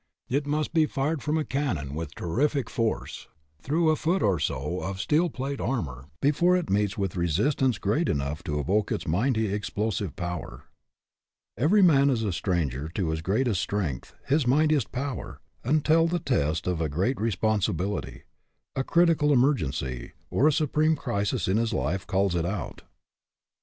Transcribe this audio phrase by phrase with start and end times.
[0.29, 3.27] It must be fired from a cannon, with terrific force,
[3.61, 7.77] through a foot or so of steel plate armor, be fore it meets with resistance
[7.77, 10.63] great enough to evoke its mighty explosive power.
[11.55, 16.65] Every man is a stranger to his greatest strength, his mightiest power, until the test
[16.65, 18.23] of a great responsibility,
[18.75, 22.81] a critical emergency, or a supreme crisis in his life, calls it out.